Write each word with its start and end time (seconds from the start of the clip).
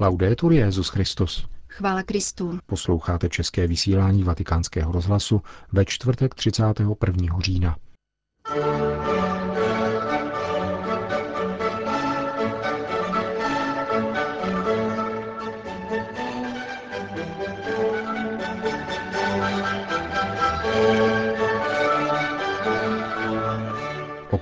Laudetur 0.00 0.52
Jezus 0.52 0.88
Christus. 0.88 1.46
Chvála 1.68 2.02
Kristu. 2.02 2.58
Posloucháte 2.66 3.28
české 3.28 3.66
vysílání 3.66 4.24
Vatikánského 4.24 4.92
rozhlasu 4.92 5.42
ve 5.72 5.84
čtvrtek 5.84 6.34
31. 6.34 7.38
října. 7.40 7.76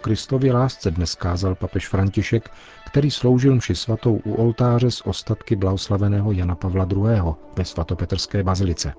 Kristově 0.06 0.52
lásce 0.52 0.90
dnes 0.90 1.14
kázal 1.14 1.54
papež 1.54 1.88
František, 1.88 2.50
který 2.86 3.10
sloužil 3.10 3.54
mši 3.54 3.74
svatou 3.74 4.20
u 4.24 4.34
oltáře 4.34 4.90
s 4.90 5.06
ostatky 5.06 5.56
blahoslaveného 5.56 6.32
Jana 6.32 6.54
Pavla 6.54 6.86
II. 6.92 7.34
ve 7.56 7.64
svatopetrské 7.64 8.42
bazilice. 8.42 8.92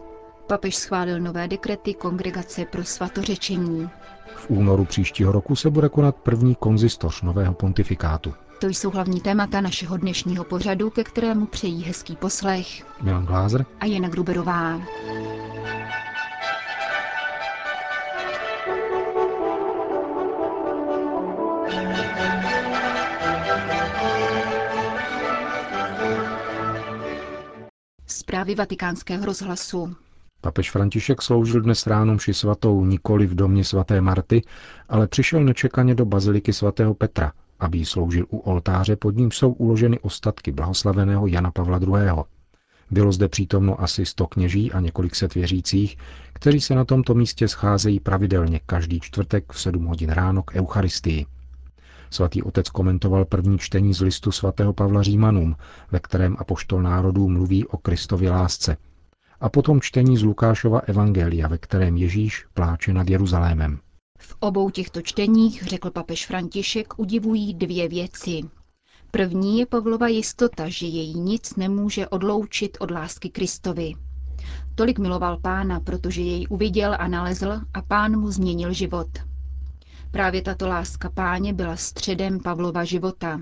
Papež 0.47 0.75
schválil 0.75 1.19
nové 1.19 1.47
dekrety 1.47 1.93
Kongregace 1.93 2.65
pro 2.65 2.83
svatořečení. 2.83 3.89
V 4.35 4.49
únoru 4.49 4.85
příštího 4.85 5.31
roku 5.31 5.55
se 5.55 5.69
bude 5.69 5.89
konat 5.89 6.15
první 6.15 6.55
konzistoř 6.55 7.21
nového 7.21 7.53
pontifikátu. 7.53 8.33
To 8.61 8.67
jsou 8.67 8.89
hlavní 8.89 9.21
témata 9.21 9.61
našeho 9.61 9.97
dnešního 9.97 10.43
pořadu, 10.43 10.89
ke 10.89 11.03
kterému 11.03 11.45
přejí 11.45 11.83
hezký 11.83 12.15
poslech 12.15 12.67
Milan 13.01 13.25
Glázer 13.25 13.65
a 13.79 13.85
Jana 13.85 14.09
Gruberová. 14.09 14.81
Zprávy 28.07 28.55
vatikánského 28.55 29.25
rozhlasu. 29.25 29.95
Papež 30.41 30.71
František 30.71 31.21
sloužil 31.21 31.61
dnes 31.61 31.87
ráno 31.87 32.13
mši 32.15 32.33
svatou 32.33 32.85
nikoli 32.85 33.27
v 33.27 33.35
domě 33.35 33.63
svaté 33.63 34.01
Marty, 34.01 34.41
ale 34.89 35.07
přišel 35.07 35.43
nečekaně 35.43 35.95
do 35.95 36.05
baziliky 36.05 36.53
svatého 36.53 36.93
Petra, 36.93 37.31
aby 37.59 37.77
jí 37.77 37.85
sloužil 37.85 38.25
u 38.29 38.37
oltáře, 38.37 38.95
pod 38.95 39.15
ním 39.15 39.31
jsou 39.31 39.51
uloženy 39.51 39.99
ostatky 39.99 40.51
blahoslaveného 40.51 41.27
Jana 41.27 41.51
Pavla 41.51 41.79
II. 41.79 42.23
Bylo 42.91 43.11
zde 43.11 43.27
přítomno 43.27 43.81
asi 43.81 44.05
sto 44.05 44.27
kněží 44.27 44.71
a 44.71 44.79
několik 44.79 45.15
set 45.15 45.35
věřících, 45.35 45.97
kteří 46.33 46.61
se 46.61 46.75
na 46.75 46.85
tomto 46.85 47.13
místě 47.13 47.47
scházejí 47.47 47.99
pravidelně 47.99 48.59
každý 48.65 48.99
čtvrtek 48.99 49.53
v 49.53 49.61
7 49.61 49.85
hodin 49.85 50.09
ráno 50.09 50.43
k 50.43 50.55
Eucharistii. 50.55 51.25
Svatý 52.09 52.43
otec 52.43 52.69
komentoval 52.69 53.25
první 53.25 53.59
čtení 53.59 53.93
z 53.93 54.01
listu 54.01 54.31
svatého 54.31 54.73
Pavla 54.73 55.03
Římanům, 55.03 55.55
ve 55.91 55.99
kterém 55.99 56.35
apoštol 56.39 56.81
národů 56.81 57.29
mluví 57.29 57.65
o 57.65 57.77
Kristově 57.77 58.31
lásce. 58.31 58.77
A 59.39 59.49
potom 59.49 59.81
čtení 59.81 60.17
z 60.17 60.23
Lukášova 60.23 60.79
evangelia, 60.79 61.47
ve 61.47 61.57
kterém 61.57 61.97
Ježíš 61.97 62.45
pláče 62.53 62.93
nad 62.93 63.09
Jeruzalémem. 63.09 63.79
V 64.19 64.35
obou 64.39 64.69
těchto 64.69 65.01
čteních, 65.01 65.63
řekl 65.63 65.91
papež 65.91 66.25
František, 66.25 66.99
udivují 66.99 67.53
dvě 67.53 67.89
věci. 67.89 68.41
První 69.11 69.59
je 69.59 69.65
Pavlova 69.65 70.07
jistota, 70.07 70.69
že 70.69 70.85
její 70.85 71.19
nic 71.19 71.55
nemůže 71.55 72.07
odloučit 72.07 72.77
od 72.79 72.91
lásky 72.91 73.29
Kristovi. 73.29 73.93
Tolik 74.75 74.99
miloval 74.99 75.37
pána, 75.37 75.79
protože 75.79 76.21
jej 76.21 76.47
uviděl 76.49 76.95
a 76.99 77.07
nalezl 77.07 77.61
a 77.73 77.81
pán 77.81 78.19
mu 78.19 78.31
změnil 78.31 78.73
život. 78.73 79.07
Právě 80.11 80.41
tato 80.41 80.67
láska 80.67 81.09
páně 81.09 81.53
byla 81.53 81.75
středem 81.75 82.39
Pavlova 82.39 82.83
života. 82.83 83.41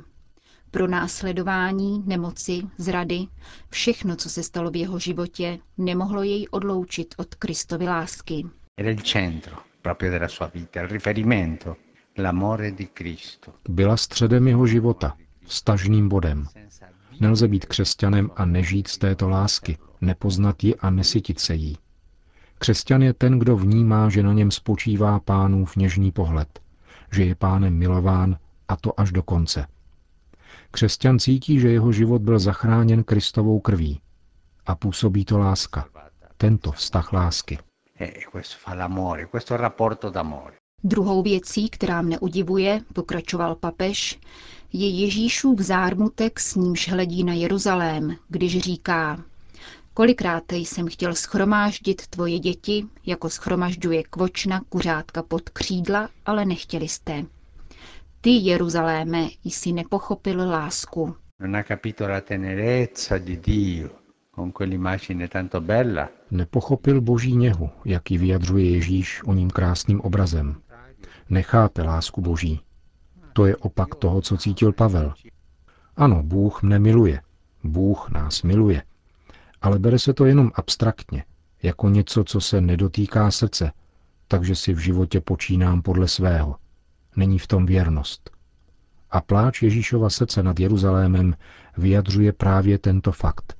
Pro 0.72 0.88
následování, 0.88 2.04
nemoci, 2.06 2.62
zrady, 2.78 3.28
všechno, 3.70 4.16
co 4.16 4.30
se 4.30 4.44
stalo 4.44 4.72
v 4.72 4.76
jeho 4.76 5.00
životě, 5.00 5.60
nemohlo 5.78 6.24
jej 6.24 6.48
odloučit 6.52 7.16
od 7.18 7.36
Kristovy 7.36 7.88
lásky. 7.88 8.46
Byla 13.70 13.98
středem 13.98 14.48
jeho 14.48 14.68
života, 14.68 15.18
stažným 15.48 16.10
bodem. 16.10 16.48
Nelze 17.20 17.48
být 17.48 17.66
křesťanem 17.66 18.30
a 18.36 18.46
nežít 18.46 18.88
z 18.88 18.98
této 18.98 19.30
lásky, 19.30 19.78
nepoznat 20.02 20.64
ji 20.64 20.76
a 20.76 20.90
nesytit 20.90 21.40
se 21.40 21.56
jí. 21.56 21.78
Křesťan 22.60 23.02
je 23.02 23.14
ten, 23.14 23.40
kdo 23.40 23.58
vnímá, 23.58 24.10
že 24.10 24.24
na 24.24 24.34
něm 24.34 24.52
spočívá 24.52 25.20
pánův 25.20 25.76
něžný 25.76 26.12
pohled, 26.12 26.60
že 27.12 27.24
je 27.24 27.36
pánem 27.36 27.74
milován 27.74 28.38
a 28.68 28.76
to 28.76 29.00
až 29.00 29.12
do 29.12 29.24
konce. 29.24 29.68
Křesťan 30.72 31.20
cítí, 31.20 31.60
že 31.60 31.70
jeho 31.70 31.92
život 31.92 32.22
byl 32.22 32.40
zachráněn 32.40 33.04
Kristovou 33.04 33.60
krví. 33.60 34.00
A 34.66 34.76
působí 34.76 35.26
to 35.26 35.38
láska. 35.38 35.86
Tento 36.38 36.72
vztah 36.72 37.14
lásky. 37.14 37.60
Druhou 40.84 41.24
věcí, 41.24 41.70
která 41.70 42.02
mne 42.02 42.20
udivuje, 42.20 42.82
pokračoval 42.94 43.56
papež, 43.56 44.20
je 44.74 44.90
Ježíšův 44.90 45.60
zármutek, 45.60 46.40
s 46.40 46.56
nímž 46.56 46.90
hledí 46.90 47.24
na 47.24 47.34
Jeruzalém, 47.34 48.16
když 48.30 48.60
říká, 48.60 49.24
Kolikrát 49.98 50.52
jsem 50.52 50.88
chtěl 50.88 51.16
schromáždit 51.16 52.08
tvoje 52.08 52.40
děti, 52.40 52.86
jako 53.06 53.30
schromažďuje 53.30 54.04
kvočna 54.04 54.62
kuřátka 54.70 55.24
pod 55.24 55.50
křídla, 55.50 56.10
ale 56.26 56.46
nechtěli 56.46 56.88
jste. 56.88 57.26
Ty, 58.22 58.30
Jeruzaléme, 58.30 59.28
jsi 59.44 59.72
nepochopil 59.72 60.50
lásku. 60.50 61.16
Nepochopil 66.32 67.02
boží 67.02 67.36
něhu, 67.36 67.70
jak 67.86 68.12
ji 68.12 68.18
vyjadřuje 68.18 68.70
Ježíš 68.70 69.24
o 69.24 69.34
ním 69.34 69.50
krásným 69.50 70.02
obrazem. 70.02 70.56
Nechápe 71.30 71.82
lásku 71.82 72.22
boží. 72.22 72.60
To 73.34 73.46
je 73.46 73.56
opak 73.56 73.96
toho, 73.96 74.22
co 74.22 74.38
cítil 74.38 74.74
Pavel. 74.74 75.14
Ano, 75.96 76.24
Bůh 76.24 76.64
mne 76.64 76.80
miluje. 76.80 77.22
Bůh 77.64 78.10
nás 78.10 78.44
miluje 78.44 78.82
ale 79.66 79.80
bere 79.80 80.00
se 80.00 80.14
to 80.14 80.26
jenom 80.26 80.52
abstraktně, 80.56 81.24
jako 81.64 81.90
něco, 81.90 82.24
co 82.24 82.42
se 82.42 82.62
nedotýká 82.62 83.32
srdce, 83.32 83.72
takže 84.28 84.56
si 84.56 84.74
v 84.74 84.78
životě 84.78 85.22
počínám 85.22 85.82
podle 85.82 86.08
svého. 86.08 86.56
Není 87.16 87.40
v 87.40 87.48
tom 87.48 87.66
věrnost. 87.66 88.30
A 89.12 89.22
pláč 89.22 89.62
Ježíšova 89.62 90.10
srdce 90.10 90.44
nad 90.44 90.60
Jeruzalémem 90.60 91.36
vyjadřuje 91.78 92.34
právě 92.34 92.78
tento 92.78 93.12
fakt. 93.12 93.58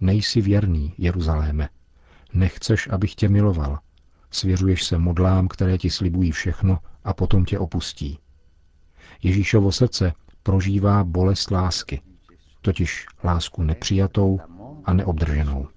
Nejsi 0.00 0.40
věrný, 0.40 0.94
Jeruzaléme. 0.98 1.68
Nechceš, 2.32 2.88
abych 2.92 3.14
tě 3.14 3.28
miloval. 3.28 3.78
Svěřuješ 4.30 4.84
se 4.84 4.98
modlám, 4.98 5.48
které 5.48 5.78
ti 5.78 5.90
slibují 5.90 6.32
všechno 6.32 6.78
a 7.04 7.14
potom 7.14 7.44
tě 7.44 7.58
opustí. 7.58 8.18
Ježíšovo 9.22 9.72
srdce 9.72 10.12
prožívá 10.42 11.04
bolest 11.04 11.50
lásky, 11.50 12.02
totiž 12.60 13.06
lásku 13.24 13.62
nepřijatou 13.62 14.40
a 14.84 14.92
neobdrženou. 14.92 15.68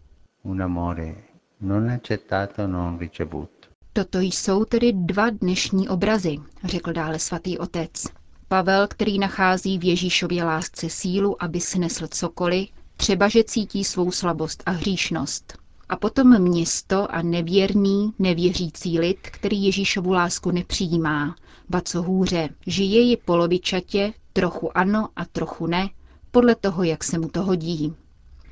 Toto 3.93 4.19
jsou 4.19 4.65
tedy 4.65 4.93
dva 4.93 5.29
dnešní 5.29 5.89
obrazy, 5.89 6.37
řekl 6.63 6.93
dále 6.93 7.19
svatý 7.19 7.57
otec. 7.57 8.03
Pavel, 8.47 8.87
který 8.87 9.19
nachází 9.19 9.77
v 9.77 9.83
Ježíšově 9.83 10.43
lásce 10.43 10.89
sílu, 10.89 11.43
aby 11.43 11.59
snesl 11.59 12.07
cokoliv, 12.07 12.69
třeba 12.97 13.27
že 13.27 13.43
cítí 13.43 13.83
svou 13.83 14.11
slabost 14.11 14.63
a 14.65 14.71
hříšnost. 14.71 15.57
A 15.89 15.95
potom 15.95 16.39
město 16.41 17.15
a 17.15 17.21
nevěrný, 17.21 18.13
nevěřící 18.19 18.99
lid, 18.99 19.17
který 19.21 19.63
Ježíšovu 19.63 20.11
lásku 20.11 20.51
nepřijímá, 20.51 21.35
ba 21.69 21.81
co 21.81 22.01
hůře, 22.01 22.49
žije 22.67 23.01
ji 23.01 23.17
polovičatě, 23.17 24.13
trochu 24.33 24.77
ano 24.77 25.09
a 25.15 25.25
trochu 25.25 25.67
ne, 25.67 25.89
podle 26.31 26.55
toho, 26.55 26.83
jak 26.83 27.03
se 27.03 27.19
mu 27.19 27.29
to 27.29 27.43
hodí. 27.43 27.95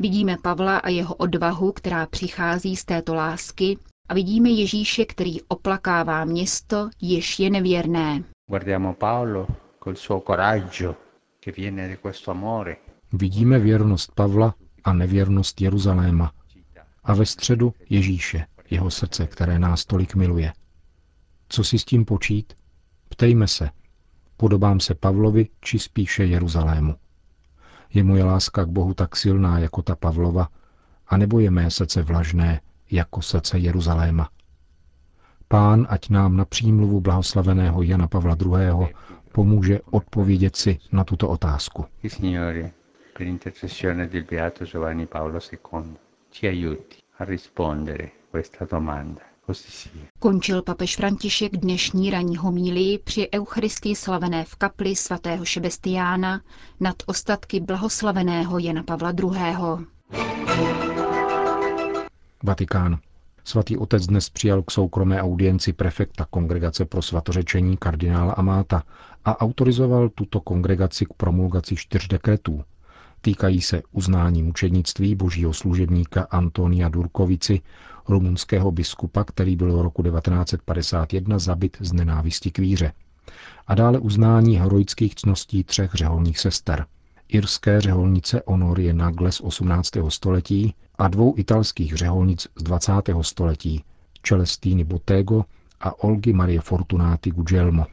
Vidíme 0.01 0.37
Pavla 0.41 0.77
a 0.77 0.89
jeho 0.89 1.15
odvahu, 1.15 1.71
která 1.71 2.05
přichází 2.05 2.75
z 2.75 2.85
této 2.85 3.13
lásky 3.15 3.77
a 4.09 4.13
vidíme 4.13 4.49
Ježíše, 4.49 5.05
který 5.05 5.41
oplakává 5.41 6.25
město, 6.25 6.89
jež 7.01 7.39
je 7.39 7.49
nevěrné. 7.49 8.23
Vidíme 13.13 13.59
věrnost 13.59 14.11
Pavla 14.15 14.55
a 14.83 14.93
nevěrnost 14.93 15.61
Jeruzaléma. 15.61 16.31
A 17.03 17.13
ve 17.13 17.25
středu 17.25 17.73
Ježíše, 17.89 18.45
jeho 18.69 18.91
srdce, 18.91 19.27
které 19.27 19.59
nás 19.59 19.85
tolik 19.85 20.15
miluje. 20.15 20.53
Co 21.49 21.63
si 21.63 21.79
s 21.79 21.85
tím 21.85 22.05
počít? 22.05 22.53
Ptejme 23.09 23.47
se. 23.47 23.69
Podobám 24.37 24.79
se 24.79 24.95
Pavlovi, 24.95 25.47
či 25.61 25.79
spíše 25.79 26.25
Jeruzalému? 26.25 26.95
Je 27.93 28.03
moje 28.03 28.23
láska 28.23 28.65
k 28.65 28.69
Bohu 28.69 28.93
tak 28.93 29.15
silná 29.15 29.59
jako 29.59 29.81
ta 29.81 29.95
Pavlova, 29.95 30.47
anebo 31.07 31.39
je 31.39 31.51
mé 31.51 31.71
srdce 31.71 32.01
vlažné 32.01 32.61
jako 32.91 33.21
srdce 33.21 33.57
Jeruzaléma? 33.57 34.29
Pán, 35.47 35.87
ať 35.89 36.09
nám 36.09 36.37
na 36.37 36.45
přímluvu 36.45 37.01
blahoslaveného 37.01 37.81
Jana 37.83 38.07
Pavla 38.07 38.37
II. 38.45 38.93
pomůže 39.31 39.79
odpovědět 39.91 40.55
si 40.55 40.79
na 40.91 41.03
tuto 41.03 41.29
otázku. 41.29 41.85
ci 46.31 46.47
aiuti 46.47 46.97
a 47.19 47.25
rispondere 47.25 48.09
questa 48.31 48.65
domanda. 48.65 49.30
Končil 50.19 50.61
papež 50.61 50.95
František 50.95 51.57
dnešní 51.57 52.09
ranní 52.11 52.37
homílii 52.37 52.97
při 52.99 53.29
Eucharistii 53.35 53.95
slavené 53.95 54.45
v 54.45 54.55
kapli 54.55 54.95
svatého 54.95 55.45
Šebestiána 55.45 56.41
nad 56.79 56.95
ostatky 57.05 57.59
blahoslaveného 57.59 58.59
Jana 58.59 58.83
Pavla 58.83 59.11
II. 59.23 59.85
Vatikán. 62.43 62.99
Svatý 63.43 63.77
otec 63.77 64.07
dnes 64.07 64.29
přijal 64.29 64.61
k 64.63 64.71
soukromé 64.71 65.21
audienci 65.21 65.73
prefekta 65.73 66.25
Kongregace 66.29 66.85
pro 66.85 67.01
svatořečení 67.01 67.77
kardinála 67.77 68.33
Amáta 68.33 68.83
a 69.25 69.41
autorizoval 69.41 70.09
tuto 70.09 70.39
kongregaci 70.39 71.05
k 71.05 71.13
promulgaci 71.17 71.75
čtyř 71.75 72.07
dekretů. 72.07 72.63
Týkají 73.21 73.61
se 73.61 73.81
uznání 73.91 74.43
mučednictví 74.43 75.15
božího 75.15 75.53
služebníka 75.53 76.27
Antonia 76.31 76.89
Durkovici, 76.89 77.61
rumunského 78.07 78.71
biskupa, 78.71 79.23
který 79.23 79.55
byl 79.55 79.77
v 79.77 79.81
roku 79.81 80.03
1951 80.03 81.39
zabit 81.39 81.77
z 81.79 81.93
nenávisti 81.93 82.51
k 82.51 82.59
víře. 82.59 82.93
A 83.67 83.75
dále 83.75 83.99
uznání 83.99 84.55
heroických 84.55 85.15
cností 85.15 85.63
třech 85.63 85.91
řeholních 85.93 86.39
sester. 86.39 86.85
Irské 87.27 87.81
řeholnice 87.81 88.43
Honorie 88.47 88.93
Nagle 88.93 89.31
z 89.31 89.41
18. 89.41 89.89
století 90.09 90.75
a 90.95 91.07
dvou 91.07 91.33
italských 91.37 91.95
řeholnic 91.95 92.47
z 92.55 92.63
20. 92.63 92.91
století, 93.21 93.83
Celestiny 94.23 94.83
Bottego 94.83 95.45
a 95.79 96.03
Olgy 96.03 96.33
Marie 96.33 96.61
Fortunati 96.61 97.31
Gugelmo. 97.31 97.85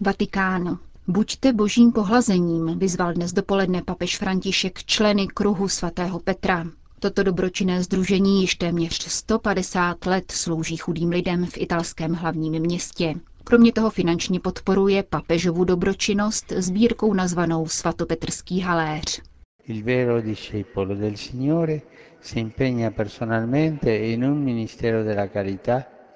Vatikán. 0.00 0.78
Buďte 1.08 1.52
božím 1.52 1.92
pohlazením, 1.92 2.78
vyzval 2.78 3.12
dnes 3.12 3.32
dopoledne 3.32 3.82
papež 3.82 4.18
František 4.18 4.84
členy 4.84 5.26
kruhu 5.26 5.68
svatého 5.68 6.18
Petra. 6.20 6.66
Toto 7.00 7.22
dobročinné 7.22 7.82
združení 7.82 8.40
již 8.40 8.54
téměř 8.54 9.08
150 9.08 10.06
let 10.06 10.30
slouží 10.30 10.76
chudým 10.76 11.08
lidem 11.10 11.46
v 11.46 11.56
italském 11.58 12.12
hlavním 12.12 12.52
městě. 12.52 13.14
Kromě 13.44 13.72
toho 13.72 13.90
finančně 13.90 14.40
podporuje 14.40 15.02
papežovu 15.02 15.64
dobročinnost 15.64 16.52
sbírkou 16.56 17.14
nazvanou 17.14 17.66
Svatopetrský 17.68 18.60
haléř. 18.60 19.22
Il 19.66 19.82
vero 19.84 20.22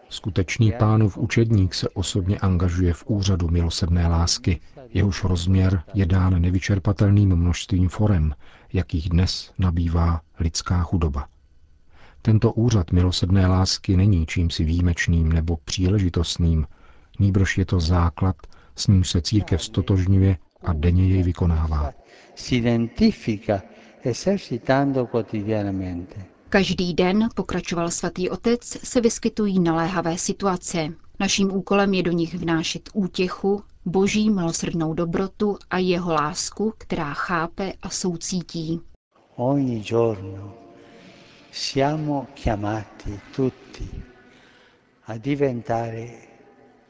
Skutečný 0.08 0.73
pánův 0.79 1.19
učedník 1.19 1.75
se 1.75 1.88
osobně 1.88 2.38
angažuje 2.38 2.93
v 2.93 3.05
úřadu 3.06 3.49
milosrdné 3.49 4.08
lásky, 4.08 4.61
jehož 4.88 5.25
rozměr 5.25 5.82
je 5.94 6.06
dán 6.06 6.43
nevyčerpatelným 6.43 7.37
množstvím 7.37 7.88
forem, 7.88 8.35
jakých 8.73 9.08
dnes 9.08 9.53
nabývá 9.58 10.20
lidská 10.41 10.82
chudoba. 10.82 11.29
Tento 12.23 12.53
úřad 12.53 12.93
milosrdné 12.93 13.47
lásky 13.47 13.97
není 13.97 14.26
čímsi 14.26 14.64
výjimečným 14.64 15.32
nebo 15.32 15.56
příležitostným, 15.64 16.67
nýbrž 17.19 17.58
je 17.58 17.64
to 17.64 17.81
základ, 17.81 18.37
s 18.76 18.87
ním 18.87 19.05
se 19.05 19.23
církev 19.23 19.62
stotožňuje 19.62 20.37
a 20.64 20.73
denně 20.73 21.08
jej 21.08 21.23
vykonává. 21.23 21.93
Každý 26.48 26.94
den, 26.94 27.28
pokračoval 27.34 27.90
svatý 27.90 28.31
otec, 28.31 28.62
se 28.64 29.00
vyskytují 29.00 29.60
naléhavé 29.60 30.19
situace. 30.19 30.88
Naším 31.20 31.52
úkolem 31.52 31.94
je 31.94 32.02
do 32.02 32.12
nich 32.12 32.34
vnášet 32.34 32.88
útěchu, 32.94 33.62
boží 33.84 34.31
milosrdnou 34.31 34.94
dobrotu 34.94 35.58
a 35.70 35.78
jeho 35.78 36.12
lásku, 36.12 36.72
která 36.78 37.14
chápe 37.14 37.72
a 37.82 37.90
soucítí. 37.90 38.81
Ogni 39.37 39.81
giorno 39.81 40.54
siamo 41.52 42.26
chiamati 42.34 43.20
tutti 43.37 44.02
a 45.06 45.16
diventare 45.16 46.10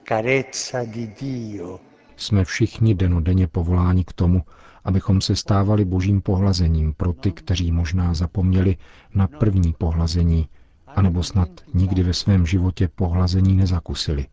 carezza 0.08 0.84
di 0.84 1.14
Dio. 1.20 1.80
Jsme 2.16 2.44
všichni 2.44 2.94
denodenně 2.94 3.46
povoláni 3.46 4.04
k 4.04 4.12
tomu, 4.12 4.42
abychom 4.86 5.20
se 5.20 5.36
stávali 5.36 5.84
božím 5.84 6.22
pohlazením 6.22 6.94
pro 6.94 7.12
ty, 7.12 7.32
kteří 7.32 7.72
možná 7.72 8.14
zapomněli 8.14 8.76
na 9.14 9.26
první 9.26 9.72
pohlazení, 9.78 10.48
anebo 10.86 11.22
snad 11.22 11.48
nikdy 11.74 12.02
ve 12.02 12.12
svém 12.12 12.46
životě 12.46 12.88
pohlazení 12.94 13.56
nezakusili. 13.56 14.26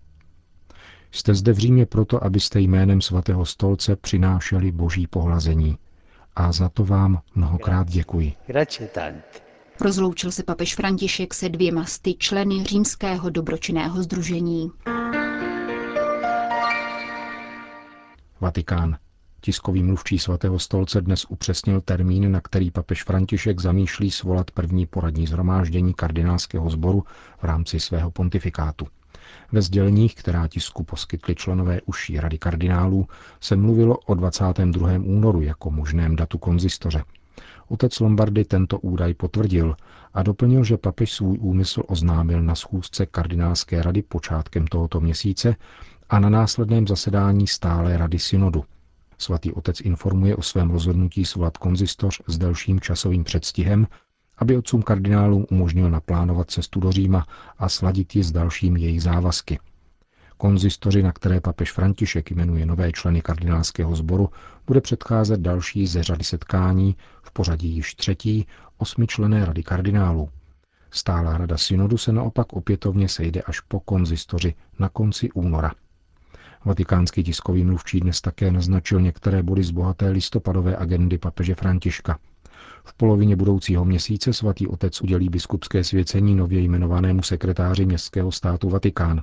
Jste 1.11 1.33
zde 1.33 1.53
v 1.53 1.57
Římě 1.57 1.85
proto, 1.85 2.23
abyste 2.23 2.59
jménem 2.59 3.01
svatého 3.01 3.45
stolce 3.45 3.95
přinášeli 3.95 4.71
boží 4.71 5.07
pohlazení. 5.07 5.77
A 6.35 6.51
za 6.51 6.69
to 6.69 6.85
vám 6.85 7.21
mnohokrát 7.35 7.88
děkuji. 7.89 8.33
Rozloučil 9.81 10.31
se 10.31 10.44
papež 10.44 10.75
František 10.75 11.33
se 11.33 11.49
dvěma 11.49 11.85
sty 11.85 12.13
členy 12.13 12.63
římského 12.63 13.29
dobročinného 13.29 14.03
združení. 14.03 14.71
Vatikán. 18.41 18.97
Tiskový 19.45 19.84
mluvčí 19.84 20.19
svatého 20.19 20.60
stolce 20.60 21.01
dnes 21.01 21.25
upřesnil 21.30 21.81
termín, 21.81 22.31
na 22.31 22.42
který 22.42 22.72
papež 22.72 23.04
František 23.04 23.60
zamýšlí 23.60 24.12
svolat 24.12 24.51
první 24.51 24.86
poradní 24.86 25.28
zhromáždění 25.28 25.94
kardinálského 25.94 26.69
sboru 26.69 27.04
v 27.38 27.44
rámci 27.44 27.80
svého 27.80 28.12
pontifikátu. 28.12 28.88
Ve 29.51 29.62
sděleních, 29.62 30.16
která 30.16 30.48
tisku 30.48 30.84
poskytli 30.84 31.36
členové 31.36 31.81
užší 31.81 32.19
rady 32.19 32.38
kardinálů, 32.38 33.07
se 33.40 33.56
mluvilo 33.56 33.98
o 33.98 34.13
22. 34.13 34.90
únoru 34.90 35.42
jako 35.42 35.72
možném 35.72 36.16
datu 36.16 36.38
konzistoře. 36.38 37.04
Otec 37.68 38.00
Lombardy 38.00 38.45
tento 38.45 38.80
údaj 38.80 39.13
potvrdil 39.13 39.75
a 40.13 40.24
doplnil, 40.24 40.63
že 40.63 40.78
papež 40.78 41.13
svůj 41.13 41.38
úmysl 41.42 41.84
oznámil 41.88 42.42
na 42.42 42.56
schůzce 42.56 43.06
kardinálské 43.06 43.84
rady 43.84 44.01
počátkem 44.01 44.68
tohoto 44.68 45.00
měsíce 45.00 45.56
a 46.10 46.19
na 46.19 46.30
následném 46.30 46.88
zasedání 46.88 47.48
stále 47.48 47.98
rady 47.98 48.19
synodu. 48.19 48.63
Svatý 49.23 49.53
otec 49.53 49.81
informuje 49.81 50.35
o 50.35 50.41
svém 50.41 50.69
rozhodnutí 50.69 51.25
svolat 51.25 51.57
konzistoř 51.57 52.21
s 52.27 52.37
delším 52.37 52.79
časovým 52.79 53.23
předstihem, 53.23 53.87
aby 54.37 54.57
otcům 54.57 54.81
kardinálům 54.81 55.45
umožnil 55.51 55.89
naplánovat 55.89 56.51
cestu 56.51 56.79
do 56.79 56.91
Říma 56.91 57.27
a 57.57 57.69
sladit 57.69 58.15
ji 58.15 58.23
s 58.23 58.31
dalšími 58.31 58.81
jejich 58.81 59.03
závazky. 59.03 59.59
Konzistoři, 60.37 61.03
na 61.03 61.11
které 61.11 61.41
papež 61.41 61.71
František 61.71 62.31
jmenuje 62.31 62.65
nové 62.65 62.91
členy 62.91 63.21
kardinálského 63.21 63.95
sboru, 63.95 64.29
bude 64.67 64.81
předcházet 64.81 65.39
další 65.39 65.87
ze 65.87 66.03
řady 66.03 66.23
setkání, 66.23 66.95
v 67.23 67.31
pořadí 67.31 67.69
již 67.69 67.95
třetí, 67.95 68.47
osmičlené 68.77 69.45
rady 69.45 69.63
kardinálů. 69.63 70.30
Stálá 70.92 71.37
rada 71.37 71.57
synodu 71.57 71.97
se 71.97 72.11
naopak 72.11 72.53
opětovně 72.53 73.09
sejde 73.09 73.42
až 73.42 73.59
po 73.59 73.80
konzistoři 73.80 74.56
na 74.80 74.89
konci 74.89 75.31
února. 75.31 75.71
Vatikánský 76.65 77.23
tiskový 77.23 77.63
mluvčí 77.65 77.99
dnes 77.99 78.21
také 78.21 78.51
naznačil 78.51 79.01
některé 79.01 79.43
body 79.43 79.63
z 79.63 79.71
bohaté 79.71 80.09
listopadové 80.09 80.77
agendy 80.77 81.17
papeže 81.17 81.55
Františka. 81.55 82.19
V 82.85 82.93
polovině 82.93 83.35
budoucího 83.35 83.85
měsíce 83.85 84.33
svatý 84.33 84.67
otec 84.67 85.01
udělí 85.01 85.29
biskupské 85.29 85.83
svěcení 85.83 86.35
nově 86.35 86.61
jmenovanému 86.61 87.23
sekretáři 87.23 87.85
městského 87.85 88.31
státu 88.31 88.69
Vatikán. 88.69 89.21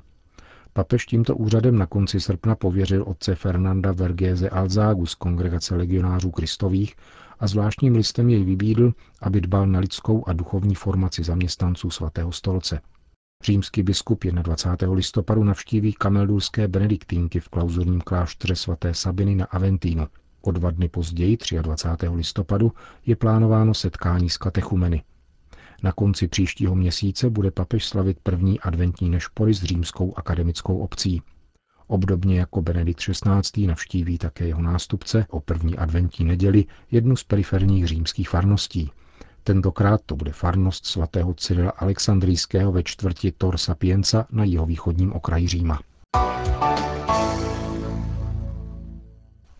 Papež 0.72 1.06
tímto 1.06 1.36
úřadem 1.36 1.78
na 1.78 1.86
konci 1.86 2.20
srpna 2.20 2.54
pověřil 2.54 3.04
otce 3.06 3.34
Fernanda 3.34 3.92
Vergéze 3.92 4.50
Alzágu 4.50 5.06
z 5.06 5.14
Kongregace 5.14 5.76
legionářů 5.76 6.30
kristových 6.30 6.94
a 7.40 7.46
zvláštním 7.46 7.94
listem 7.94 8.28
jej 8.28 8.44
vybídl, 8.44 8.92
aby 9.22 9.40
dbal 9.40 9.66
na 9.66 9.78
lidskou 9.78 10.24
a 10.26 10.32
duchovní 10.32 10.74
formaci 10.74 11.24
zaměstnanců 11.24 11.90
svatého 11.90 12.32
stolce. 12.32 12.80
Římský 13.44 13.82
biskup 13.82 14.24
21. 14.24 14.94
listopadu 14.94 15.44
navštíví 15.44 15.92
kameldulské 15.92 16.68
benediktínky 16.68 17.40
v 17.40 17.48
klauzurním 17.48 18.00
klášteře 18.00 18.56
svaté 18.56 18.94
Sabiny 18.94 19.34
na 19.34 19.44
Aventínu. 19.44 20.06
O 20.42 20.52
dva 20.52 20.70
dny 20.70 20.88
později, 20.88 21.38
23. 21.62 22.08
listopadu, 22.08 22.72
je 23.06 23.16
plánováno 23.16 23.74
setkání 23.74 24.30
s 24.30 24.36
katechumeny. 24.36 25.02
Na 25.82 25.92
konci 25.92 26.28
příštího 26.28 26.74
měsíce 26.74 27.30
bude 27.30 27.50
papež 27.50 27.84
slavit 27.84 28.18
první 28.22 28.60
adventní 28.60 29.10
nešpory 29.10 29.54
s 29.54 29.62
římskou 29.62 30.14
akademickou 30.16 30.78
obcí. 30.78 31.22
Obdobně 31.86 32.38
jako 32.38 32.62
Benedikt 32.62 33.00
XVI. 33.00 33.66
navštíví 33.66 34.18
také 34.18 34.46
jeho 34.46 34.62
nástupce 34.62 35.26
o 35.30 35.40
první 35.40 35.76
adventní 35.76 36.24
neděli 36.24 36.64
jednu 36.90 37.16
z 37.16 37.24
periferních 37.24 37.86
římských 37.86 38.28
farností, 38.28 38.90
Tentokrát 39.50 40.00
to 40.06 40.16
bude 40.16 40.32
farnost 40.32 40.86
svatého 40.86 41.34
Cyrila 41.34 41.70
Alexandrijského 41.70 42.72
ve 42.72 42.82
čtvrti 42.82 43.32
Tor 43.32 43.58
Sapienza 43.58 44.26
na 44.30 44.44
jihovýchodním 44.44 45.12
okraji 45.12 45.48
Říma. 45.48 45.80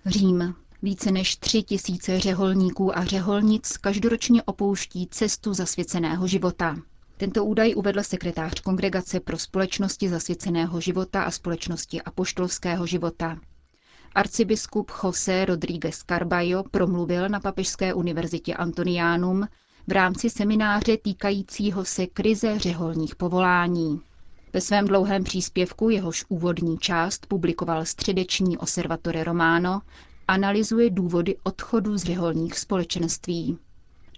Řím. 0.07 0.55
Více 0.83 1.11
než 1.11 1.37
tři 1.37 1.63
tisíce 1.63 2.21
řeholníků 2.21 2.99
a 2.99 3.05
řeholnic 3.05 3.77
každoročně 3.77 4.43
opouští 4.43 5.09
cestu 5.11 5.55
zasvěceného 5.55 6.27
života. 6.27 6.77
Tento 7.17 7.45
údaj 7.45 7.75
uvedl 7.77 8.03
sekretář 8.03 8.61
Kongregace 8.61 9.21
pro 9.21 9.39
společnosti 9.39 10.09
zasvěceného 10.09 10.81
života 10.81 11.23
a 11.23 11.31
společnosti 11.31 12.03
apoštolského 12.03 12.87
života. 12.87 13.39
Arcibiskup 14.15 14.91
José 15.05 15.45
Rodríguez 15.45 16.03
Carballo 16.09 16.65
promluvil 16.71 17.29
na 17.29 17.41
Papežské 17.41 17.95
univerzitě 17.95 18.55
Antoniánum 18.55 19.47
v 19.87 19.93
rámci 19.93 20.31
semináře 20.31 20.97
týkajícího 20.97 21.85
se 21.85 22.07
krize 22.07 22.59
řeholních 22.59 23.17
povolání. 23.17 24.01
Ve 24.53 24.61
svém 24.61 24.87
dlouhém 24.87 25.25
příspěvku, 25.25 25.91
jehož 25.91 26.25
úvodní 26.29 26.79
část 26.79 27.27
publikoval 27.27 27.85
středeční 27.85 28.59
Osservatore 28.59 29.25
Romano, 29.25 29.81
analyzuje 30.29 30.91
důvody 30.91 31.37
odchodu 31.43 31.97
z 31.99 32.03
řeholních 32.03 32.59
společenství. 32.59 33.59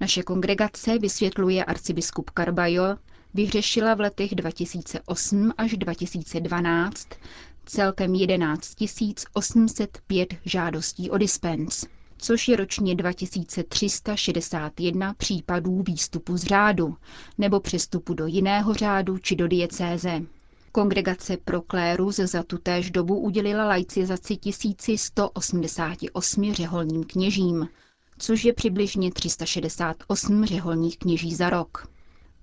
Naše 0.00 0.22
kongregace, 0.22 0.98
vysvětluje 0.98 1.64
arcibiskup 1.64 2.30
Carballo, 2.36 2.96
vyřešila 3.34 3.94
v 3.94 4.00
letech 4.00 4.34
2008 4.34 5.52
až 5.58 5.72
2012 5.76 7.08
celkem 7.66 8.14
11 8.14 8.74
805 9.32 10.34
žádostí 10.44 11.10
o 11.10 11.18
dispens, 11.18 11.84
což 12.22 12.48
je 12.48 12.56
ročně 12.56 12.94
2361 12.94 15.14
případů 15.14 15.82
výstupu 15.86 16.36
z 16.36 16.42
řádu 16.44 16.96
nebo 17.38 17.60
přestupu 17.60 18.14
do 18.14 18.26
jiného 18.26 18.74
řádu 18.74 19.18
či 19.18 19.36
do 19.36 19.48
diecéze. 19.48 20.22
Kongregace 20.72 21.36
pro 21.36 21.62
klérus 21.62 22.16
za 22.16 22.42
tutéž 22.42 22.90
dobu 22.90 23.18
udělila 23.18 23.64
laicizaci 23.64 24.36
1188 24.36 26.54
řeholním 26.54 27.04
kněžím, 27.04 27.68
což 28.18 28.44
je 28.44 28.52
přibližně 28.52 29.12
368 29.12 30.44
řeholních 30.44 30.98
kněží 30.98 31.34
za 31.34 31.50
rok. 31.50 31.88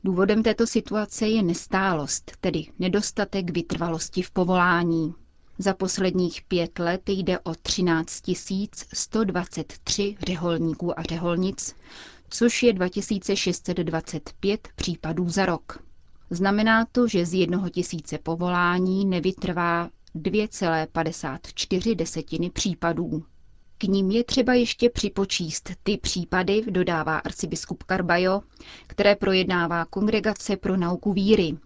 Důvodem 0.03 0.43
této 0.43 0.67
situace 0.67 1.27
je 1.27 1.43
nestálost, 1.43 2.31
tedy 2.41 2.65
nedostatek 2.79 3.49
vytrvalosti 3.51 4.21
v 4.21 4.31
povolání. 4.31 5.13
Za 5.61 5.73
posledních 5.73 6.41
pět 6.47 6.79
let 6.79 7.01
jde 7.09 7.39
o 7.39 7.55
13 7.55 8.23
123 8.93 10.15
řeholníků 10.27 10.99
a 10.99 11.03
řeholnic, 11.03 11.75
což 12.29 12.63
je 12.63 12.73
2625 12.73 14.67
případů 14.75 15.29
za 15.29 15.45
rok. 15.45 15.83
Znamená 16.29 16.85
to, 16.85 17.07
že 17.07 17.25
z 17.25 17.33
jednoho 17.33 17.69
tisíce 17.69 18.17
povolání 18.17 19.05
nevytrvá 19.05 19.89
2,54 20.15 21.95
desetiny 21.95 22.49
případů. 22.49 23.23
K 23.77 23.83
ním 23.83 24.11
je 24.11 24.23
třeba 24.23 24.53
ještě 24.53 24.89
připočíst 24.89 25.69
ty 25.83 25.97
případy, 25.97 26.61
dodává 26.69 27.17
arcibiskup 27.17 27.83
Carbajo, 27.87 28.41
které 28.87 29.15
projednává 29.15 29.85
Kongregace 29.85 30.57
pro 30.57 30.77
nauku 30.77 31.13
víry. 31.13 31.57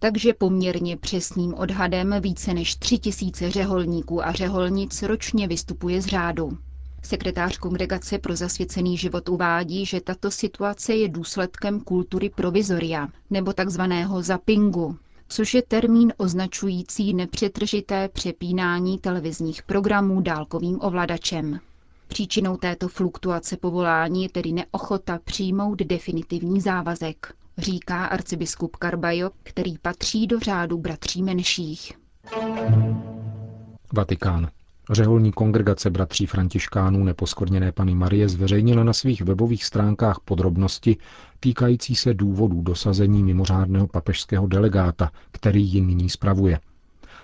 Takže 0.00 0.34
poměrně 0.34 0.96
přesným 0.96 1.54
odhadem 1.54 2.14
více 2.20 2.54
než 2.54 2.74
tři 2.76 2.98
tisíce 2.98 3.50
řeholníků 3.50 4.26
a 4.26 4.32
řeholnic 4.32 5.02
ročně 5.02 5.48
vystupuje 5.48 6.02
z 6.02 6.06
řádu. 6.06 6.58
Sekretář 7.02 7.58
Kongregace 7.58 8.18
pro 8.18 8.36
zasvěcený 8.36 8.96
život 8.96 9.28
uvádí, 9.28 9.86
že 9.86 10.00
tato 10.00 10.30
situace 10.30 10.94
je 10.94 11.08
důsledkem 11.08 11.80
kultury 11.80 12.30
provizoria 12.30 13.08
nebo 13.30 13.52
takzvaného 13.52 14.22
zapingu, 14.22 14.96
což 15.28 15.54
je 15.54 15.62
termín 15.62 16.12
označující 16.16 17.14
nepřetržité 17.14 18.08
přepínání 18.08 18.98
televizních 18.98 19.62
programů 19.62 20.20
dálkovým 20.20 20.78
ovladačem. 20.80 21.60
Příčinou 22.08 22.56
této 22.56 22.88
fluktuace 22.88 23.56
povolání 23.56 24.22
je 24.22 24.28
tedy 24.28 24.52
neochota 24.52 25.18
přijmout 25.24 25.78
definitivní 25.78 26.60
závazek, 26.60 27.34
říká 27.60 28.04
arcibiskup 28.06 28.76
Carbajo, 28.76 29.30
který 29.42 29.78
patří 29.78 30.26
do 30.26 30.40
řádu 30.40 30.78
bratří 30.78 31.22
menších. 31.22 31.92
Vatikán. 33.92 34.48
Řeholní 34.92 35.32
kongregace 35.32 35.90
bratří 35.90 36.26
františkánů 36.26 37.04
neposkorněné 37.04 37.72
Pany 37.72 37.94
Marie 37.94 38.28
zveřejnila 38.28 38.84
na 38.84 38.92
svých 38.92 39.22
webových 39.22 39.64
stránkách 39.64 40.20
podrobnosti 40.24 40.96
týkající 41.40 41.94
se 41.94 42.14
důvodů 42.14 42.62
dosazení 42.62 43.22
mimořádného 43.22 43.86
papežského 43.86 44.46
delegáta, 44.46 45.10
který 45.32 45.62
ji 45.72 45.80
nyní 45.80 46.10
spravuje. 46.10 46.60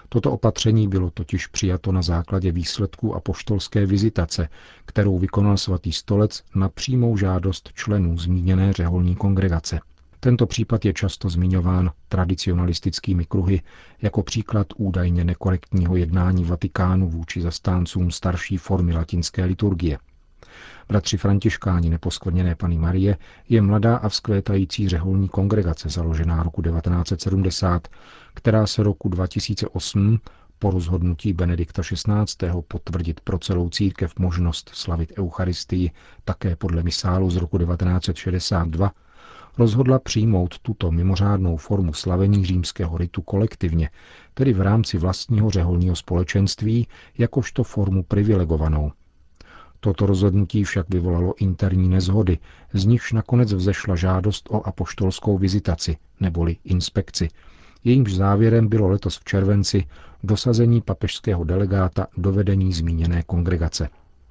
Toto 0.08 0.32
opatření 0.32 0.88
bylo 0.88 1.10
totiž 1.10 1.46
přijato 1.46 1.92
na 1.92 2.02
základě 2.02 2.52
výsledků 2.52 3.14
apoštolské 3.14 3.86
vizitace, 3.86 4.48
kterou 4.84 5.18
vykonal 5.18 5.56
svatý 5.56 5.92
stolec 5.92 6.42
na 6.54 6.68
přímou 6.68 7.16
žádost 7.16 7.70
členů 7.74 8.18
zmíněné 8.18 8.72
řeholní 8.72 9.16
kongregace. 9.16 9.80
Tento 10.26 10.46
případ 10.46 10.84
je 10.84 10.92
často 10.92 11.28
zmiňován 11.28 11.90
tradicionalistickými 12.08 13.24
kruhy 13.24 13.62
jako 14.02 14.22
příklad 14.22 14.66
údajně 14.76 15.24
nekorektního 15.24 15.96
jednání 15.96 16.44
Vatikánu 16.44 17.08
vůči 17.08 17.40
zastáncům 17.40 18.10
starší 18.10 18.56
formy 18.56 18.92
latinské 18.92 19.44
liturgie. 19.44 19.98
Bratři 20.88 21.16
františkáni 21.16 21.90
neposkvrněné 21.90 22.54
Pany 22.54 22.78
Marie 22.78 23.16
je 23.48 23.62
mladá 23.62 23.96
a 23.96 24.08
vzkvétající 24.08 24.88
řeholní 24.88 25.28
kongregace 25.28 25.88
založená 25.88 26.42
roku 26.42 26.62
1970, 26.62 27.88
která 28.34 28.66
se 28.66 28.82
roku 28.82 29.08
2008 29.08 30.18
po 30.58 30.70
rozhodnutí 30.70 31.32
Benedikta 31.32 31.82
XVI. 31.82 32.50
potvrdit 32.68 33.20
pro 33.20 33.38
celou 33.38 33.68
církev 33.68 34.18
možnost 34.18 34.70
slavit 34.74 35.12
Eucharistii 35.18 35.90
také 36.24 36.56
podle 36.56 36.82
misálu 36.82 37.30
z 37.30 37.36
roku 37.36 37.58
1962 37.58 38.92
rozhodla 39.58 39.98
přijmout 39.98 40.58
tuto 40.58 40.90
mimořádnou 40.90 41.56
formu 41.56 41.92
slavení 41.92 42.44
římského 42.46 42.98
ritu 42.98 43.22
kolektivně, 43.22 43.90
tedy 44.34 44.52
v 44.52 44.60
rámci 44.60 44.98
vlastního 44.98 45.50
řeholního 45.50 45.96
společenství, 45.96 46.88
jakožto 47.18 47.64
formu 47.64 48.02
privilegovanou. 48.02 48.92
Toto 49.80 50.06
rozhodnutí 50.06 50.64
však 50.64 50.86
vyvolalo 50.90 51.34
interní 51.38 51.88
nezhody, 51.88 52.38
z 52.72 52.84
nichž 52.84 53.12
nakonec 53.12 53.52
vzešla 53.52 53.96
žádost 53.96 54.48
o 54.50 54.66
apoštolskou 54.66 55.38
vizitaci, 55.38 55.96
neboli 56.20 56.56
inspekci. 56.64 57.28
Jejímž 57.84 58.14
závěrem 58.14 58.68
bylo 58.68 58.88
letos 58.88 59.18
v 59.18 59.24
červenci 59.24 59.84
dosazení 60.24 60.80
papežského 60.80 61.44
delegáta 61.44 62.06
do 62.16 62.32
vedení 62.32 62.72
zmíněné 62.72 63.22
kongregace. 63.22 63.88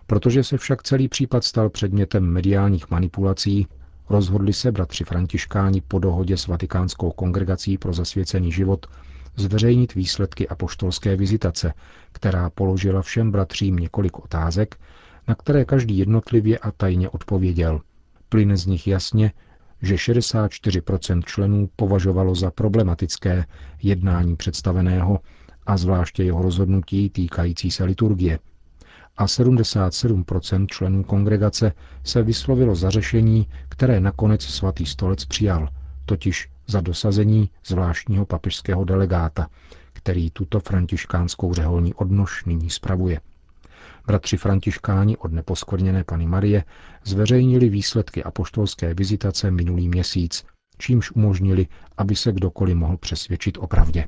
Protože 0.08 0.44
se 0.44 0.58
však 0.58 0.84
celý 0.84 1.08
případ 1.08 1.44
stal 1.44 1.70
předmětem 1.70 2.24
mediálních 2.24 2.90
manipulací, 2.92 3.68
rozhodli 4.10 4.54
se 4.54 4.72
bratři 4.72 5.04
františkáni 5.04 5.82
po 5.82 6.00
dohodě 6.00 6.38
s 6.38 6.48
Vatikánskou 6.48 7.12
kongregací 7.12 7.78
pro 7.78 7.94
zasvěcený 7.94 8.52
život 8.52 8.86
zveřejnit 9.36 9.96
výsledky 9.96 10.48
apoštolské 10.48 11.16
vizitace, 11.16 11.74
která 12.12 12.50
položila 12.50 13.02
všem 13.02 13.32
bratřím 13.32 13.76
několik 13.76 14.20
otázek, 14.20 14.76
na 15.28 15.36
které 15.36 15.66
každý 15.66 15.98
jednotlivě 15.98 16.58
a 16.58 16.72
tajně 16.72 17.10
odpověděl. 17.10 17.82
Plyne 18.30 18.58
z 18.58 18.66
nich 18.66 18.88
jasně, 18.88 19.32
že 19.82 19.96
64% 19.96 21.24
členů 21.24 21.70
považovalo 21.76 22.36
za 22.36 22.52
problematické 22.52 23.46
jednání 23.84 24.36
představeného 24.36 25.20
a 25.66 25.78
zvláště 25.78 26.24
jeho 26.24 26.42
rozhodnutí 26.42 27.10
týkající 27.10 27.72
se 27.72 27.84
liturgie– 27.84 28.40
a 29.18 29.26
77% 29.26 30.66
členů 30.68 31.04
kongregace 31.04 31.72
se 32.04 32.24
vyslovilo 32.24 32.76
za 32.76 32.90
řešení, 32.90 33.48
které 33.70 34.00
nakonec 34.00 34.44
svatý 34.44 34.86
stolec 34.86 35.26
přijal, 35.26 35.70
totiž 36.06 36.50
za 36.68 36.82
dosazení 36.82 37.50
zvláštního 37.66 38.26
papežského 38.26 38.84
delegáta, 38.84 39.48
který 39.94 40.32
tuto 40.32 40.60
františkánskou 40.60 41.54
řeholní 41.54 41.94
odnož 41.94 42.46
nyní 42.46 42.70
spravuje. 42.70 43.20
Bratři 44.08 44.38
františkáni 44.38 45.18
od 45.18 45.32
neposkvrněné 45.32 46.04
Pany 46.04 46.28
Marie 46.28 46.64
zveřejnili 47.04 47.70
výsledky 47.70 48.24
apoštolské 48.24 48.94
vizitace 48.94 49.52
minulý 49.52 49.90
měsíc, 49.90 50.46
čímž 50.78 51.12
umožnili, 51.12 51.68
aby 51.98 52.16
se 52.16 52.32
kdokoliv 52.32 52.76
mohl 52.76 52.98
přesvědčit 52.98 53.58
o 53.58 53.68
pravdě. 53.68 54.08